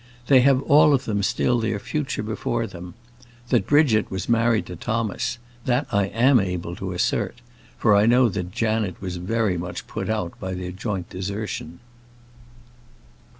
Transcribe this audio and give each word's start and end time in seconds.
They 0.25 0.39
have 0.41 0.63
all 0.63 0.95
of 0.95 1.05
them 1.05 1.21
still 1.21 1.59
their 1.59 1.77
future 1.77 2.23
before 2.23 2.65
them. 2.65 2.95
That 3.49 3.67
Bridget 3.67 4.09
was 4.09 4.27
married 4.27 4.65
to 4.65 4.75
Thomas 4.75 5.37
that 5.65 5.85
I 5.91 6.05
am 6.07 6.39
able 6.39 6.75
to 6.77 6.91
assert; 6.93 7.39
for 7.77 7.95
I 7.95 8.07
know 8.07 8.27
that 8.27 8.51
Janet 8.51 8.99
was 8.99 9.19
much 9.19 9.85
put 9.85 10.09
out 10.09 10.39
by 10.39 10.55
their 10.55 10.71
joint 10.71 11.11
desertion. 11.11 11.81